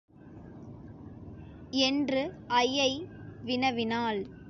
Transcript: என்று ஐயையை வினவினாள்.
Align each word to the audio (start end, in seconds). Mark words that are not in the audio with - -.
என்று 1.71 2.21
ஐயையை 2.47 2.91
வினவினாள். 3.45 4.21